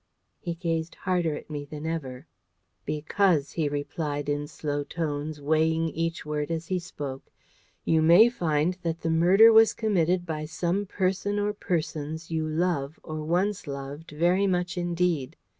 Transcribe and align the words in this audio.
He 0.39 0.55
gazed 0.55 0.95
harder 0.95 1.35
at 1.37 1.47
me 1.47 1.63
than 1.63 1.85
ever. 1.85 2.25
"Because," 2.85 3.51
he 3.51 3.69
replied 3.69 4.29
in 4.29 4.47
slow 4.47 4.83
tones, 4.83 5.39
weighing 5.39 5.89
each 5.89 6.25
word 6.25 6.49
as 6.49 6.65
he 6.65 6.79
spoke, 6.79 7.29
"you 7.85 8.01
may 8.01 8.27
find 8.27 8.79
that 8.81 9.01
the 9.01 9.11
murder 9.11 9.53
was 9.53 9.75
committed 9.75 10.25
by 10.25 10.45
some 10.45 10.87
person 10.87 11.37
or 11.37 11.53
persons 11.53 12.31
you 12.31 12.47
love 12.47 12.99
or 13.03 13.21
once 13.23 13.67
loved 13.67 14.09
very 14.09 14.47
much 14.47 14.75
indeed. 14.75 15.37